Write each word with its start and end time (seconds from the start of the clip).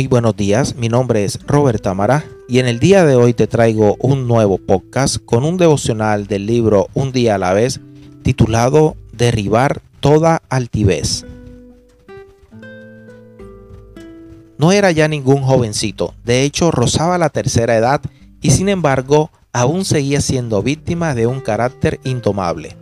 Muy 0.00 0.06
buenos 0.06 0.34
días, 0.34 0.76
mi 0.76 0.88
nombre 0.88 1.26
es 1.26 1.38
Robert 1.46 1.82
Tamara 1.82 2.24
y 2.48 2.58
en 2.58 2.66
el 2.66 2.80
día 2.80 3.04
de 3.04 3.16
hoy 3.16 3.34
te 3.34 3.46
traigo 3.46 3.98
un 4.00 4.26
nuevo 4.26 4.56
podcast 4.56 5.18
con 5.22 5.44
un 5.44 5.58
devocional 5.58 6.26
del 6.26 6.46
libro 6.46 6.88
Un 6.94 7.12
día 7.12 7.34
a 7.34 7.38
la 7.38 7.52
vez 7.52 7.80
titulado 8.22 8.96
Derribar 9.12 9.82
toda 10.00 10.40
altivez. 10.48 11.26
No 14.56 14.72
era 14.72 14.90
ya 14.90 15.06
ningún 15.06 15.42
jovencito, 15.42 16.14
de 16.24 16.44
hecho 16.44 16.70
rozaba 16.70 17.18
la 17.18 17.28
tercera 17.28 17.76
edad 17.76 18.00
y 18.40 18.52
sin 18.52 18.70
embargo 18.70 19.30
aún 19.52 19.84
seguía 19.84 20.22
siendo 20.22 20.62
víctima 20.62 21.14
de 21.14 21.26
un 21.26 21.40
carácter 21.40 22.00
indomable. 22.04 22.74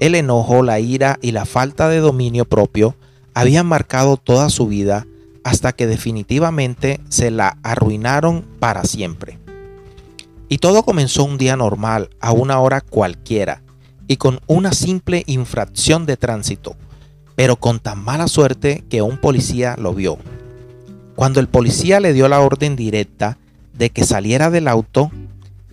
El 0.00 0.16
enojo, 0.16 0.64
la 0.64 0.80
ira 0.80 1.20
y 1.22 1.30
la 1.30 1.44
falta 1.44 1.88
de 1.88 1.98
dominio 1.98 2.46
propio 2.46 2.96
habían 3.32 3.66
marcado 3.66 4.16
toda 4.16 4.50
su 4.50 4.66
vida 4.66 5.06
hasta 5.48 5.72
que 5.72 5.86
definitivamente 5.86 7.00
se 7.08 7.30
la 7.30 7.56
arruinaron 7.62 8.44
para 8.60 8.84
siempre. 8.84 9.38
Y 10.50 10.58
todo 10.58 10.82
comenzó 10.82 11.24
un 11.24 11.38
día 11.38 11.56
normal, 11.56 12.10
a 12.20 12.32
una 12.32 12.58
hora 12.60 12.82
cualquiera, 12.82 13.62
y 14.06 14.18
con 14.18 14.40
una 14.46 14.72
simple 14.72 15.22
infracción 15.26 16.04
de 16.04 16.18
tránsito, 16.18 16.76
pero 17.34 17.56
con 17.56 17.80
tan 17.80 18.04
mala 18.04 18.28
suerte 18.28 18.84
que 18.90 19.00
un 19.00 19.16
policía 19.16 19.74
lo 19.78 19.94
vio. 19.94 20.18
Cuando 21.16 21.40
el 21.40 21.48
policía 21.48 21.98
le 21.98 22.12
dio 22.12 22.28
la 22.28 22.40
orden 22.40 22.76
directa 22.76 23.38
de 23.72 23.88
que 23.88 24.04
saliera 24.04 24.50
del 24.50 24.68
auto, 24.68 25.10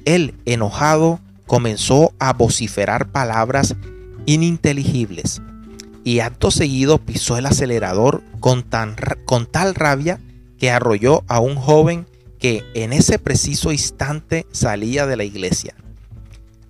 él, 0.05 0.35
enojado, 0.45 1.19
comenzó 1.47 2.13
a 2.19 2.31
vociferar 2.31 3.09
palabras 3.09 3.75
ininteligibles 4.25 5.41
y 6.05 6.19
acto 6.19 6.51
seguido 6.51 6.99
pisó 6.99 7.35
el 7.35 7.47
acelerador 7.47 8.21
con, 8.39 8.61
tan, 8.61 8.95
con 9.25 9.47
tal 9.47 9.73
rabia 9.73 10.21
que 10.59 10.69
arrolló 10.69 11.23
a 11.27 11.39
un 11.39 11.55
joven 11.55 12.05
que 12.39 12.63
en 12.75 12.93
ese 12.93 13.17
preciso 13.17 13.71
instante 13.71 14.45
salía 14.51 15.07
de 15.07 15.17
la 15.17 15.23
iglesia. 15.23 15.73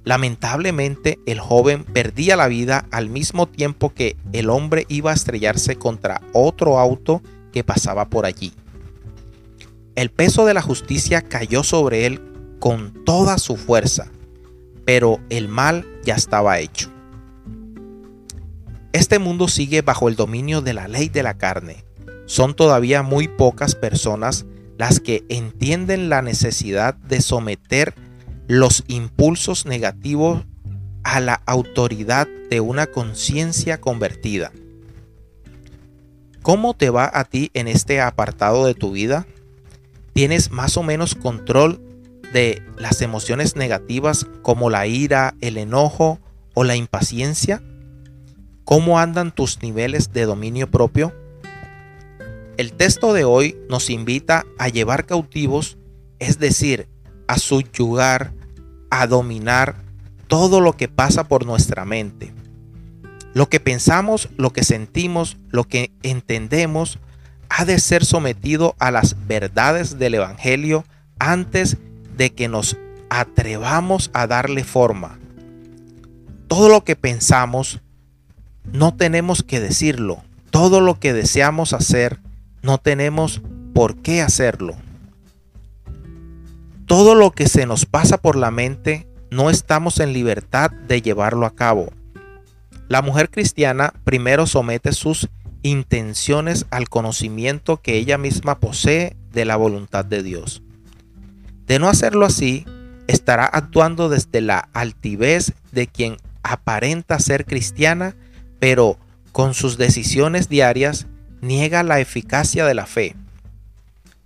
Lamentablemente 0.06 1.20
el 1.26 1.40
joven 1.42 1.84
perdía 1.84 2.38
la 2.38 2.48
vida 2.48 2.86
al 2.92 3.10
mismo 3.10 3.46
tiempo 3.46 3.94
que 3.94 4.16
el 4.32 4.50
hombre 4.50 4.86
iba 4.88 5.12
a 5.12 5.16
estrellarse 5.16 5.76
contra 5.76 6.22
otro 6.32 6.80
auto 6.80 7.22
que 7.52 7.66
pasaba 7.66 8.06
por 8.06 8.26
allí. 8.26 8.54
El 9.96 10.12
peso 10.12 10.46
de 10.46 10.54
la 10.54 10.62
justicia 10.62 11.22
cayó 11.22 11.64
sobre 11.64 12.06
él 12.06 12.22
con 12.60 13.04
toda 13.04 13.38
su 13.38 13.58
fuerza, 13.58 14.08
pero 14.86 15.20
el 15.30 15.50
mal 15.50 15.86
ya 16.06 16.16
estaba 16.16 16.60
hecho. 16.60 16.95
Este 18.96 19.20
mundo 19.20 19.50
sigue 19.50 19.82
bajo 19.82 20.08
el 20.08 20.16
dominio 20.16 20.62
de 20.62 20.74
la 20.74 20.88
ley 20.88 21.10
de 21.10 21.22
la 21.22 21.38
carne. 21.38 21.84
Son 22.28 22.56
todavía 22.56 23.04
muy 23.04 23.28
pocas 23.28 23.76
personas 23.76 24.46
las 24.78 25.02
que 25.02 25.26
entienden 25.28 26.08
la 26.08 26.22
necesidad 26.22 26.96
de 26.96 27.20
someter 27.20 27.94
los 28.48 28.86
impulsos 28.88 29.66
negativos 29.66 30.46
a 31.04 31.20
la 31.20 31.42
autoridad 31.46 32.30
de 32.50 32.62
una 32.62 32.88
conciencia 32.88 33.82
convertida. 33.82 34.54
¿Cómo 36.42 36.74
te 36.74 36.90
va 36.90 37.12
a 37.14 37.26
ti 37.26 37.52
en 37.54 37.68
este 37.68 38.00
apartado 38.00 38.66
de 38.66 38.76
tu 38.76 38.94
vida? 38.94 39.28
¿Tienes 40.14 40.52
más 40.52 40.78
o 40.78 40.84
menos 40.84 41.16
control 41.16 41.82
de 42.32 42.64
las 42.78 43.02
emociones 43.02 43.58
negativas 43.58 44.26
como 44.42 44.70
la 44.70 44.88
ira, 44.88 45.36
el 45.42 45.58
enojo 45.58 46.22
o 46.54 46.64
la 46.64 46.78
impaciencia? 46.78 47.62
¿Cómo 48.66 48.98
andan 48.98 49.32
tus 49.32 49.62
niveles 49.62 50.12
de 50.12 50.26
dominio 50.26 50.72
propio? 50.72 51.14
El 52.58 52.74
texto 52.74 53.14
de 53.14 53.24
hoy 53.24 53.56
nos 53.70 53.92
invita 53.92 54.44
a 54.58 54.70
llevar 54.70 55.06
cautivos, 55.06 55.78
es 56.18 56.40
decir, 56.40 56.90
a 57.28 57.38
subyugar, 57.38 58.34
a 58.90 59.06
dominar 59.06 59.76
todo 60.28 60.62
lo 60.62 60.74
que 60.74 60.88
pasa 60.88 61.28
por 61.28 61.46
nuestra 61.46 61.86
mente. 61.86 62.34
Lo 63.36 63.50
que 63.50 63.60
pensamos, 63.60 64.30
lo 64.36 64.52
que 64.52 64.64
sentimos, 64.64 65.38
lo 65.50 65.66
que 65.66 65.92
entendemos, 66.02 66.98
ha 67.50 67.66
de 67.66 67.78
ser 67.78 68.04
sometido 68.04 68.76
a 68.80 68.90
las 68.90 69.28
verdades 69.28 70.00
del 70.00 70.16
Evangelio 70.16 70.86
antes 71.20 71.78
de 72.18 72.34
que 72.34 72.48
nos 72.48 72.78
atrevamos 73.12 74.10
a 74.14 74.26
darle 74.26 74.64
forma. 74.64 75.20
Todo 76.48 76.68
lo 76.68 76.84
que 76.84 76.96
pensamos, 76.96 77.82
no 78.76 78.94
tenemos 78.94 79.42
que 79.42 79.60
decirlo. 79.60 80.24
Todo 80.52 80.82
lo 80.82 81.00
que 81.00 81.14
deseamos 81.14 81.74
hacer, 81.74 82.20
no 82.62 82.78
tenemos 82.78 83.42
por 83.74 83.96
qué 83.98 84.22
hacerlo. 84.22 84.76
Todo 86.86 87.16
lo 87.16 87.32
que 87.32 87.48
se 87.48 87.66
nos 87.66 87.86
pasa 87.86 88.18
por 88.18 88.36
la 88.36 88.52
mente, 88.52 89.08
no 89.32 89.50
estamos 89.50 90.00
en 90.00 90.14
libertad 90.14 90.72
de 90.72 91.02
llevarlo 91.02 91.46
a 91.46 91.56
cabo. 91.56 91.92
La 92.88 93.02
mujer 93.02 93.30
cristiana 93.30 93.94
primero 94.04 94.46
somete 94.46 94.94
sus 94.94 95.30
intenciones 95.64 96.68
al 96.70 96.90
conocimiento 96.90 97.78
que 97.78 97.96
ella 97.96 98.18
misma 98.18 98.60
posee 98.60 99.16
de 99.32 99.46
la 99.46 99.56
voluntad 99.56 100.06
de 100.06 100.22
Dios. 100.22 100.62
De 101.66 101.80
no 101.80 101.90
hacerlo 101.90 102.26
así, 102.26 102.66
estará 103.08 103.46
actuando 103.46 104.10
desde 104.10 104.42
la 104.42 104.70
altivez 104.74 105.54
de 105.72 105.88
quien 105.88 106.18
aparenta 106.44 107.20
ser 107.20 107.46
cristiana 107.46 108.16
pero 108.66 108.98
con 109.32 109.54
sus 109.54 109.78
decisiones 109.78 110.50
diarias 110.50 111.06
niega 111.40 111.84
la 111.84 112.00
eficacia 112.00 112.66
de 112.66 112.74
la 112.74 112.88
fe. 112.88 113.16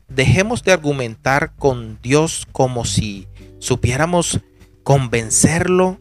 Dejemos 0.07 0.63
de 0.63 0.71
argumentar 0.71 1.57
con 1.57 1.99
Dios 2.01 2.47
como 2.53 2.85
si 2.85 3.27
supiéramos 3.57 4.39
convencerlo 4.83 5.99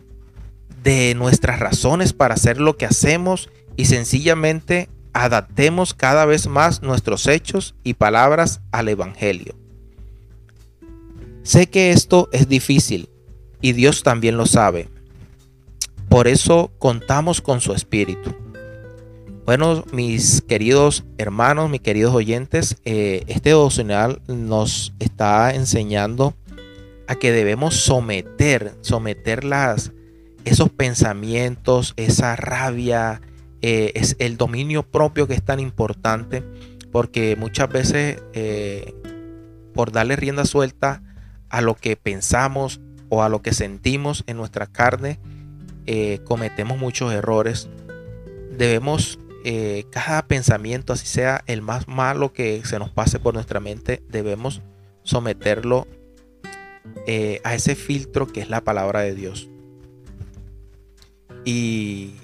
de 0.84 1.16
nuestras 1.16 1.58
razones 1.58 2.12
para 2.12 2.34
hacer 2.34 2.60
lo 2.60 2.76
que 2.76 2.86
hacemos 2.86 3.50
y 3.76 3.86
sencillamente 3.86 4.88
adaptemos 5.14 5.92
cada 5.92 6.24
vez 6.24 6.46
más 6.46 6.80
nuestros 6.80 7.26
hechos 7.26 7.74
y 7.82 7.94
palabras 7.94 8.60
al 8.70 8.86
Evangelio. 8.86 9.56
Sé 11.42 11.68
que 11.68 11.90
esto 11.90 12.28
es 12.30 12.48
difícil 12.48 13.08
y 13.60 13.72
Dios 13.72 14.04
también 14.04 14.36
lo 14.36 14.46
sabe, 14.46 14.88
por 16.08 16.28
eso 16.28 16.72
contamos 16.78 17.40
con 17.40 17.60
su 17.60 17.72
espíritu. 17.72 18.34
Bueno, 19.44 19.84
mis 19.92 20.42
queridos 20.42 21.04
hermanos, 21.16 21.70
mis 21.70 21.80
queridos 21.80 22.14
oyentes, 22.14 22.76
eh, 22.84 23.24
este 23.28 23.50
devocional 23.50 24.20
nos 24.28 24.92
está 24.98 25.54
enseñando 25.54 26.34
a 27.06 27.14
que 27.14 27.32
debemos 27.32 27.74
someter, 27.76 28.74
someter 28.82 29.44
esos 30.44 30.68
pensamientos, 30.68 31.94
esa 31.96 32.36
rabia, 32.36 33.22
eh, 33.62 33.92
es 33.94 34.16
el 34.18 34.36
dominio 34.36 34.82
propio 34.82 35.26
que 35.26 35.34
es 35.34 35.42
tan 35.42 35.60
importante, 35.60 36.44
porque 36.92 37.34
muchas 37.36 37.70
veces 37.70 38.22
eh, 38.34 38.94
por 39.72 39.92
darle 39.92 40.16
rienda 40.16 40.44
suelta 40.44 41.02
a 41.48 41.62
lo 41.62 41.74
que 41.74 41.96
pensamos 41.96 42.80
o 43.08 43.22
a 43.22 43.30
lo 43.30 43.40
que 43.40 43.54
sentimos 43.54 44.24
en 44.26 44.36
nuestra 44.36 44.66
carne, 44.66 45.18
eh, 45.90 46.20
cometemos 46.22 46.76
muchos 46.76 47.14
errores. 47.14 47.66
Debemos, 48.50 49.18
eh, 49.42 49.86
cada 49.88 50.28
pensamiento, 50.28 50.92
así 50.92 51.06
sea 51.06 51.42
el 51.46 51.62
más 51.62 51.88
malo 51.88 52.34
que 52.34 52.62
se 52.66 52.78
nos 52.78 52.90
pase 52.90 53.18
por 53.18 53.32
nuestra 53.32 53.58
mente, 53.58 54.02
debemos 54.06 54.60
someterlo 55.02 55.86
eh, 57.06 57.40
a 57.42 57.54
ese 57.54 57.74
filtro 57.74 58.26
que 58.26 58.42
es 58.42 58.50
la 58.50 58.60
palabra 58.60 59.00
de 59.00 59.14
Dios. 59.14 59.48
Y 61.46 62.16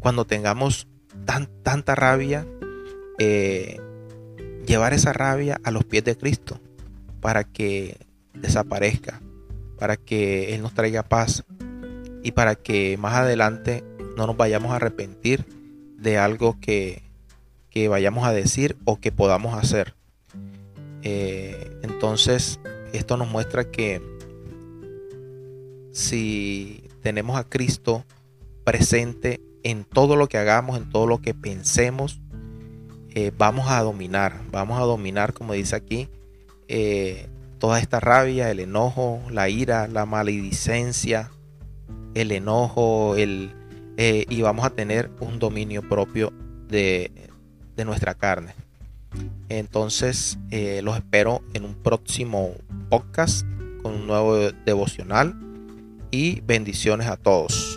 cuando 0.00 0.26
tengamos 0.26 0.86
tan, 1.24 1.48
tanta 1.62 1.94
rabia, 1.94 2.46
llevar 4.66 4.92
esa 4.92 5.14
rabia 5.14 5.58
a 5.64 5.70
los 5.70 5.84
pies 5.84 6.04
de 6.04 6.18
Cristo 6.18 6.60
para 7.22 7.44
que 7.44 7.96
desaparezca, 8.34 9.22
para 9.78 9.96
que 9.96 10.54
Él 10.54 10.60
nos 10.60 10.74
traiga 10.74 11.02
paz, 11.02 11.44
y 12.22 12.32
para 12.32 12.54
que 12.54 12.96
más 12.98 13.14
adelante 13.14 13.84
no 14.16 14.26
nos 14.26 14.36
vayamos 14.36 14.72
a 14.72 14.76
arrepentir 14.76 15.44
de 15.96 16.18
algo 16.18 16.58
que, 16.60 17.02
vayamos 17.88 18.26
a 18.26 18.32
decir 18.32 18.76
o 18.84 19.00
que 19.00 19.12
podamos 19.12 19.54
hacer. 19.54 19.94
Eh, 21.02 21.70
entonces, 21.82 22.60
esto 22.92 23.16
nos 23.16 23.30
muestra 23.30 23.70
que 23.70 24.02
si 25.92 26.84
tenemos 27.02 27.38
a 27.38 27.44
Cristo 27.44 28.04
presente 28.64 29.40
en 29.62 29.84
todo 29.84 30.16
lo 30.16 30.28
que 30.28 30.38
hagamos, 30.38 30.76
en 30.76 30.90
todo 30.90 31.06
lo 31.06 31.18
que 31.18 31.34
pensemos, 31.34 32.20
eh, 33.14 33.32
vamos 33.36 33.70
a 33.70 33.82
dominar, 33.82 34.40
vamos 34.50 34.80
a 34.80 34.84
dominar, 34.84 35.32
como 35.32 35.54
dice 35.54 35.76
aquí, 35.76 36.08
eh, 36.68 37.28
toda 37.58 37.80
esta 37.80 37.98
rabia, 37.98 38.50
el 38.50 38.60
enojo, 38.60 39.20
la 39.30 39.48
ira, 39.48 39.88
la 39.88 40.06
maledicencia, 40.06 41.30
el 42.14 42.32
enojo, 42.32 43.16
el, 43.16 43.52
eh, 43.96 44.24
y 44.28 44.42
vamos 44.42 44.64
a 44.64 44.70
tener 44.70 45.10
un 45.20 45.38
dominio 45.38 45.82
propio 45.82 46.32
de, 46.68 47.10
de 47.76 47.84
nuestra 47.84 48.14
carne. 48.14 48.54
Entonces 49.48 50.38
eh, 50.50 50.80
los 50.82 50.96
espero 50.96 51.42
en 51.54 51.64
un 51.64 51.74
próximo 51.74 52.54
podcast 52.88 53.44
con 53.82 53.94
un 53.94 54.06
nuevo 54.06 54.36
devocional 54.64 55.34
y 56.10 56.40
bendiciones 56.40 57.08
a 57.08 57.16
todos. 57.16 57.69